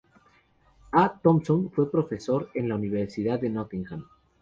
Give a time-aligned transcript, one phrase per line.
[0.93, 1.19] A.
[1.21, 4.07] Thompson fue profesor en la Universidad de Nottingham.